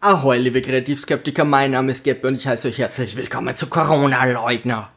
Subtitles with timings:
[0.00, 4.92] Ahoi, liebe Kreativskeptiker, mein Name ist Geppe und ich heiße euch herzlich willkommen zu Corona-Leugner.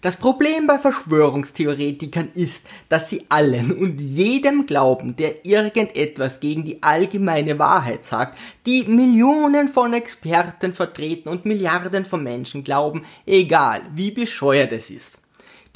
[0.00, 6.82] Das Problem bei Verschwörungstheoretikern ist, dass sie allen und jedem glauben, der irgendetwas gegen die
[6.82, 8.36] allgemeine Wahrheit sagt,
[8.66, 15.18] die Millionen von Experten vertreten und Milliarden von Menschen glauben, egal wie bescheuert es ist.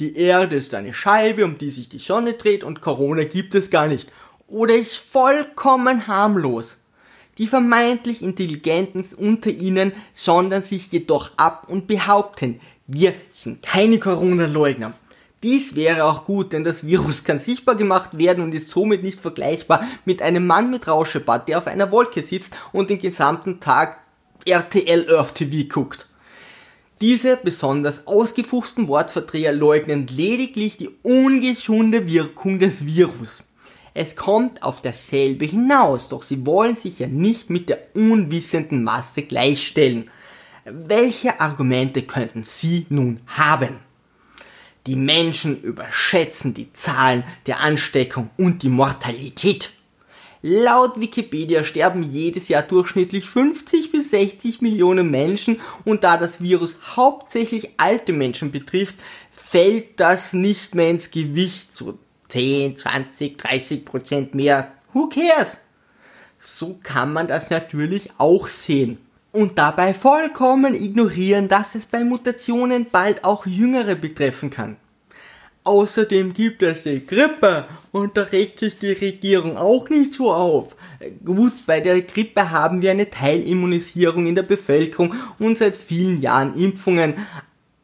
[0.01, 3.69] Die Erde ist eine Scheibe, um die sich die Sonne dreht und Corona gibt es
[3.69, 4.11] gar nicht.
[4.49, 6.79] Oder ist vollkommen harmlos.
[7.37, 14.93] Die vermeintlich Intelligenten unter ihnen sondern sich jedoch ab und behaupten, wir sind keine Corona-Leugner.
[15.43, 19.19] Dies wäre auch gut, denn das Virus kann sichtbar gemacht werden und ist somit nicht
[19.19, 23.99] vergleichbar mit einem Mann mit Rauschebart, der auf einer Wolke sitzt und den gesamten Tag
[24.45, 26.07] RTL Earth TV guckt.
[27.01, 33.43] Diese besonders ausgefuchsten Wortverdreher leugnen lediglich die ungesunde Wirkung des Virus.
[33.99, 39.23] Es kommt auf dasselbe hinaus, doch sie wollen sich ja nicht mit der unwissenden Masse
[39.23, 40.11] gleichstellen.
[40.65, 43.79] Welche Argumente könnten Sie nun haben?
[44.85, 49.71] Die Menschen überschätzen die Zahlen der Ansteckung und die Mortalität.
[50.43, 56.77] Laut Wikipedia sterben jedes Jahr durchschnittlich 50 bis 60 Millionen Menschen und da das Virus
[56.95, 58.97] hauptsächlich alte Menschen betrifft,
[59.31, 61.97] fällt das nicht mehr ins Gewicht, so
[62.29, 64.71] 10, 20, 30 Prozent mehr.
[64.93, 65.57] Who cares?
[66.39, 68.97] So kann man das natürlich auch sehen.
[69.31, 74.77] Und dabei vollkommen ignorieren, dass es bei Mutationen bald auch Jüngere betreffen kann.
[75.67, 80.77] Außerdem gibt es die Grippe und da regt sich die Regierung auch nicht so auf.
[81.25, 86.55] Gut, bei der Grippe haben wir eine Teilimmunisierung in der Bevölkerung und seit vielen Jahren
[86.57, 87.15] Impfungen,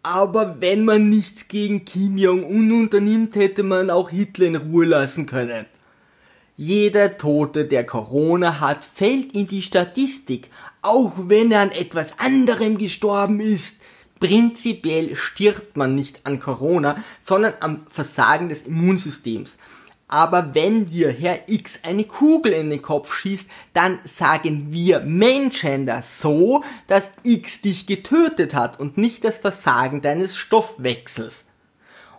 [0.03, 5.25] aber wenn man nichts gegen Kim Jong-un unternimmt, hätte man auch Hitler in Ruhe lassen
[5.25, 5.65] können.
[6.57, 10.49] Jeder Tote, der Corona hat, fällt in die Statistik,
[10.81, 13.81] auch wenn er an etwas anderem gestorben ist.
[14.19, 19.57] Prinzipiell stirbt man nicht an Corona, sondern am Versagen des Immunsystems.
[20.07, 25.85] Aber wenn dir Herr X eine Kugel in den Kopf schießt, dann sagen wir Menschen
[25.85, 31.45] das so, dass X dich getötet hat und nicht das Versagen deines Stoffwechsels.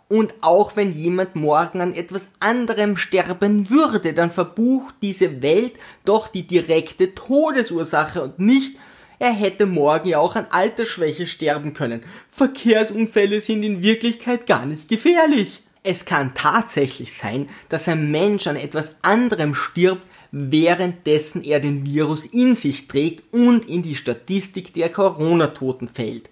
[0.08, 5.72] Und auch wenn jemand morgen an etwas anderem sterben würde, dann verbucht diese Welt
[6.04, 8.76] doch die direkte Todesursache und nicht,
[9.18, 12.02] er hätte morgen ja auch an Altersschwäche sterben können.
[12.30, 15.63] Verkehrsunfälle sind in Wirklichkeit gar nicht gefährlich.
[15.86, 20.00] Es kann tatsächlich sein, dass ein Mensch an etwas anderem stirbt,
[20.32, 26.30] währenddessen er den Virus in sich trägt und in die Statistik der Corona-Toten fällt.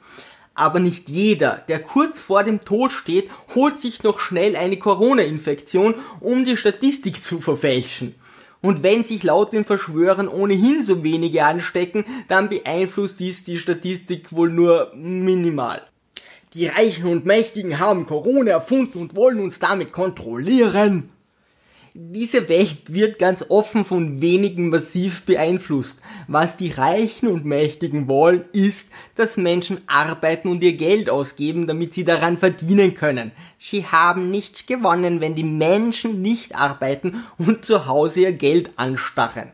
[0.55, 5.97] Aber nicht jeder, der kurz vor dem Tod steht, holt sich noch schnell eine Corona-Infektion,
[6.21, 8.15] um die Statistik zu verfälschen.
[8.63, 14.33] Und wenn sich laut den Verschwörern ohnehin so wenige anstecken, dann beeinflusst dies die Statistik
[14.33, 15.83] wohl nur minimal.
[16.55, 21.09] Die Reichen und Mächtigen haben Corona erfunden und wollen uns damit kontrollieren.
[21.95, 26.03] Diese Welt wird ganz offen von wenigen massiv beeinflusst.
[26.29, 31.95] Was die Reichen und Mächtigen wollen, ist, dass Menschen arbeiten und ihr Geld ausgeben, damit
[31.95, 33.33] sie daran verdienen können.
[33.59, 39.53] Sie haben nichts gewonnen, wenn die Menschen nicht arbeiten und zu Hause ihr Geld anstarren.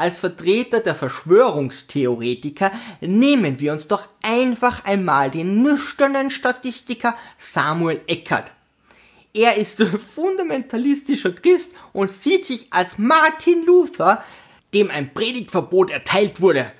[0.00, 2.72] Als Vertreter der Verschwörungstheoretiker
[3.02, 8.50] nehmen wir uns doch einfach einmal den nüchternen Statistiker Samuel Eckert.
[9.34, 9.82] Er ist
[10.14, 14.24] fundamentalistischer Christ und sieht sich als Martin Luther,
[14.72, 16.72] dem ein Predigtverbot erteilt wurde.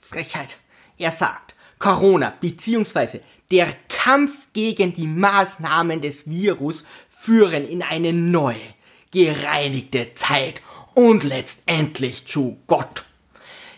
[0.00, 0.56] Frechheit.
[0.96, 3.20] Er sagt, Corona bzw.
[3.50, 8.56] der Kampf gegen die Maßnahmen des Virus führen in eine neue,
[9.10, 10.62] gereinigte Zeit
[10.98, 13.04] und letztendlich zu Gott.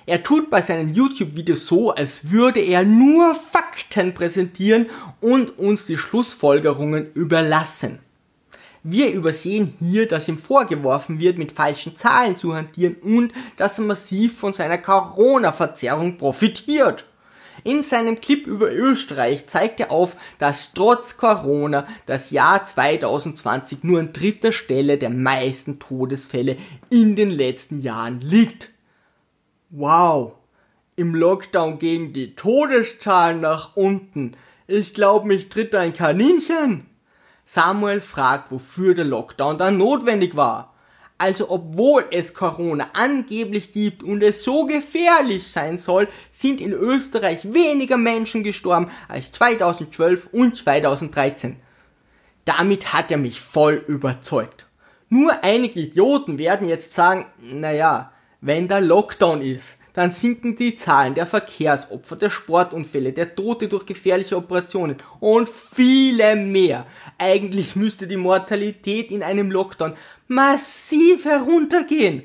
[0.06, 4.86] Er tut bei seinen YouTube-Videos so, als würde er nur Fakten präsentieren
[5.20, 7.98] und uns die Schlussfolgerungen überlassen.
[8.82, 13.84] Wir übersehen hier, dass ihm vorgeworfen wird, mit falschen Zahlen zu hantieren und dass er
[13.84, 17.04] massiv von seiner Corona-Verzerrung profitiert.
[17.64, 24.00] In seinem Clip über Österreich zeigt er auf, dass trotz Corona das Jahr 2020 nur
[24.00, 26.56] an dritter Stelle der meisten Todesfälle
[26.90, 28.70] in den letzten Jahren liegt.
[29.70, 30.34] Wow,
[30.96, 34.36] im Lockdown gehen die Todeszahlen nach unten.
[34.66, 36.86] Ich glaube, mich tritt ein Kaninchen.
[37.44, 40.69] Samuel fragt, wofür der Lockdown dann notwendig war.
[41.20, 47.52] Also obwohl es Corona angeblich gibt und es so gefährlich sein soll, sind in Österreich
[47.52, 51.56] weniger Menschen gestorben als 2012 und 2013.
[52.46, 54.64] Damit hat er mich voll überzeugt.
[55.10, 61.14] Nur einige Idioten werden jetzt sagen, naja, wenn der Lockdown ist, dann sinken die Zahlen
[61.14, 66.86] der Verkehrsopfer, der Sportunfälle, der Tote durch gefährliche Operationen und viele mehr.
[67.18, 69.94] Eigentlich müsste die Mortalität in einem Lockdown
[70.28, 72.22] massiv heruntergehen.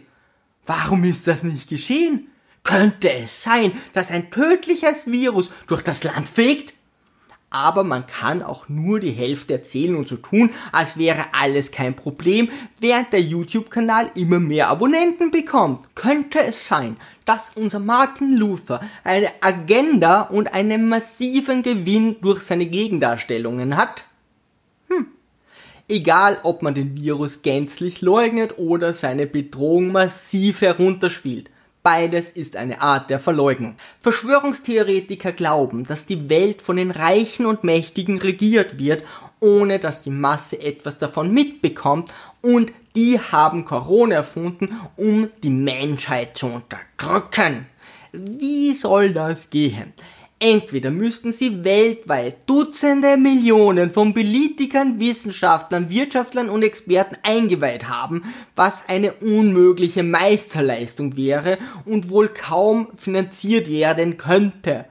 [0.66, 2.28] Warum ist das nicht geschehen?
[2.64, 6.75] Könnte es sein, dass ein tödliches Virus durch das Land fegt?
[7.56, 11.96] Aber man kann auch nur die Hälfte erzählen und so tun, als wäre alles kein
[11.96, 12.50] Problem,
[12.82, 15.80] während der YouTube-Kanal immer mehr Abonnenten bekommt.
[15.96, 22.66] Könnte es sein, dass unser Martin Luther eine Agenda und einen massiven Gewinn durch seine
[22.66, 24.04] Gegendarstellungen hat?
[24.90, 25.08] Hm.
[25.88, 31.50] Egal, ob man den Virus gänzlich leugnet oder seine Bedrohung massiv herunterspielt.
[31.86, 33.76] Beides ist eine Art der Verleugnung.
[34.02, 39.04] Verschwörungstheoretiker glauben, dass die Welt von den Reichen und Mächtigen regiert wird,
[39.40, 42.12] ohne dass die Masse etwas davon mitbekommt
[42.42, 47.68] und die haben Corona erfunden, um die Menschheit zu unterdrücken.
[48.12, 49.94] Wie soll das gehen?
[50.48, 58.22] Entweder müssten sie weltweit Dutzende Millionen von Politikern, Wissenschaftlern, Wirtschaftlern und Experten eingeweiht haben,
[58.56, 64.86] was eine unmögliche Meisterleistung wäre und wohl kaum finanziert werden könnte.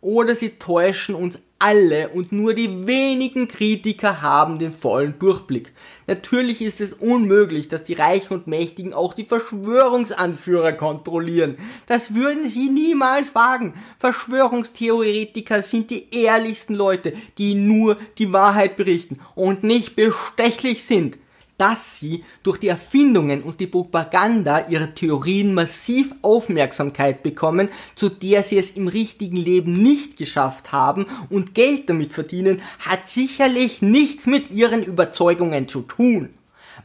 [0.00, 5.72] Oder sie täuschen uns alle und nur die wenigen Kritiker haben den vollen Durchblick.
[6.06, 11.56] Natürlich ist es unmöglich, dass die Reichen und Mächtigen auch die Verschwörungsanführer kontrollieren.
[11.86, 13.74] Das würden sie niemals wagen.
[13.98, 21.18] Verschwörungstheoretiker sind die ehrlichsten Leute, die nur die Wahrheit berichten und nicht bestechlich sind
[21.60, 28.42] dass sie durch die Erfindungen und die Propaganda ihrer Theorien massiv Aufmerksamkeit bekommen, zu der
[28.42, 34.26] sie es im richtigen Leben nicht geschafft haben und Geld damit verdienen, hat sicherlich nichts
[34.26, 36.30] mit ihren Überzeugungen zu tun.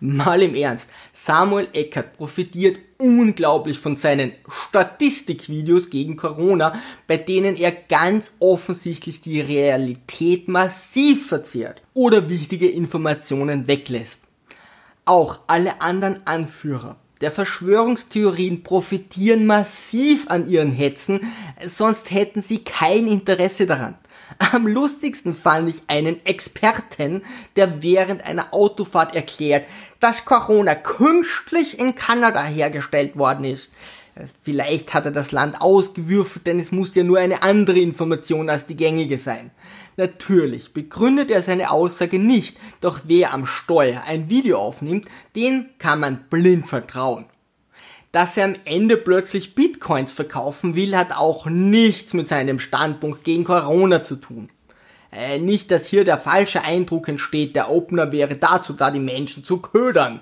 [0.01, 4.33] Mal im Ernst, Samuel Eckert profitiert unglaublich von seinen
[4.69, 13.67] Statistikvideos gegen Corona, bei denen er ganz offensichtlich die Realität massiv verzehrt oder wichtige Informationen
[13.67, 14.24] weglässt.
[15.05, 21.31] Auch alle anderen Anführer der Verschwörungstheorien profitieren massiv an ihren Hetzen,
[21.63, 23.97] sonst hätten sie kein Interesse daran.
[24.51, 27.23] Am lustigsten fand ich einen Experten,
[27.55, 29.65] der während einer Autofahrt erklärt,
[29.99, 33.73] dass Corona künstlich in Kanada hergestellt worden ist.
[34.43, 38.65] Vielleicht hat er das Land ausgewürfelt, denn es muss ja nur eine andere Information als
[38.65, 39.51] die gängige sein.
[39.97, 45.99] Natürlich begründet er seine Aussage nicht, doch wer am Steuer ein Video aufnimmt, den kann
[45.99, 47.25] man blind vertrauen.
[48.13, 53.43] Dass er am Ende plötzlich Bitcoins verkaufen will, hat auch nichts mit seinem Standpunkt gegen
[53.43, 54.49] Corona zu tun.
[55.11, 59.43] Äh, nicht, dass hier der falsche Eindruck entsteht, der Opener wäre dazu da, die Menschen
[59.43, 60.21] zu ködern.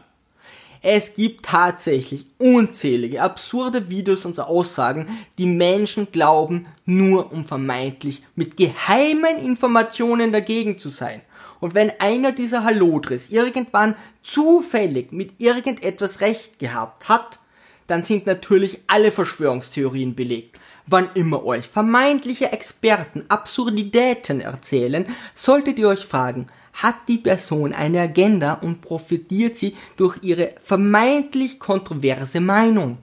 [0.86, 5.08] Es gibt tatsächlich unzählige absurde Videos und Aussagen,
[5.38, 11.22] die Menschen glauben, nur um vermeintlich mit geheimen Informationen dagegen zu sein.
[11.62, 17.40] Und wenn einer dieser Hallodris irgendwann zufällig mit irgendetwas recht gehabt hat,
[17.88, 20.60] dann sind natürlich alle Verschwörungstheorien belegt.
[20.86, 28.02] Wann immer euch vermeintliche Experten Absurditäten erzählen, solltet ihr euch fragen, hat die Person eine
[28.02, 32.98] Agenda und profitiert sie durch ihre vermeintlich kontroverse Meinung.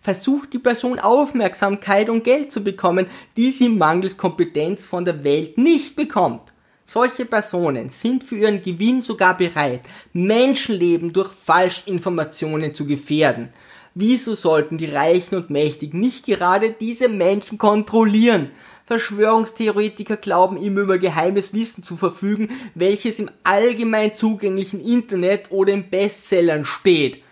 [0.00, 3.06] Versucht die Person Aufmerksamkeit und Geld zu bekommen,
[3.36, 6.52] die sie mangels Kompetenz von der Welt nicht bekommt.
[6.86, 9.80] Solche Personen sind für ihren Gewinn sogar bereit,
[10.12, 13.48] Menschenleben durch Falschinformationen zu gefährden.
[13.94, 18.50] Wieso sollten die Reichen und Mächtigen nicht gerade diese Menschen kontrollieren?
[18.86, 25.88] Verschwörungstheoretiker glauben immer über geheimes Wissen zu verfügen, welches im allgemein zugänglichen Internet oder in
[25.88, 27.22] Bestsellern steht.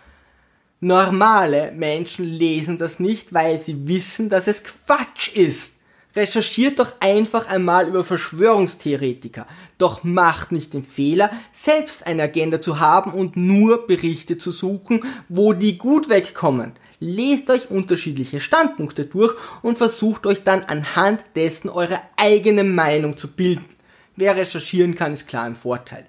[0.79, 5.77] Normale Menschen lesen das nicht, weil sie wissen, dass es Quatsch ist.
[6.15, 9.47] Recherchiert doch einfach einmal über Verschwörungstheoretiker.
[9.77, 15.03] Doch macht nicht den Fehler, selbst eine Agenda zu haben und nur Berichte zu suchen,
[15.27, 21.69] wo die gut wegkommen lest euch unterschiedliche Standpunkte durch und versucht euch dann anhand dessen
[21.69, 23.65] eure eigene Meinung zu bilden.
[24.15, 26.07] Wer recherchieren kann, ist klar ein Vorteil.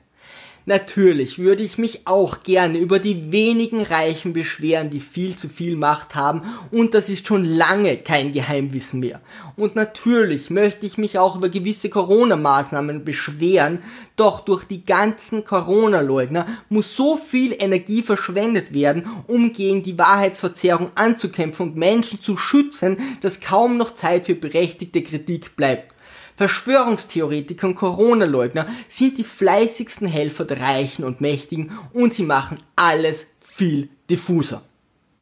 [0.67, 5.77] Natürlich würde ich mich auch gerne über die wenigen Reichen beschweren, die viel zu viel
[5.77, 6.41] Macht haben
[6.71, 9.21] und das ist schon lange kein Geheimwissen mehr.
[9.57, 13.83] Und natürlich möchte ich mich auch über gewisse Corona-Maßnahmen beschweren,
[14.17, 20.93] doch durch die ganzen Corona-Leugner muss so viel Energie verschwendet werden, um gegen die Wahrheitsverzerrung
[20.95, 25.94] anzukämpfen und Menschen zu schützen, dass kaum noch Zeit für berechtigte Kritik bleibt.
[26.37, 33.27] Verschwörungstheoretiker und Corona-Leugner sind die fleißigsten Helfer der Reichen und Mächtigen und sie machen alles
[33.41, 34.63] viel diffuser.